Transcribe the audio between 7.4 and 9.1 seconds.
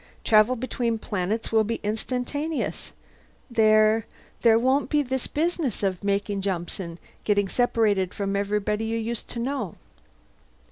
separated from everyone you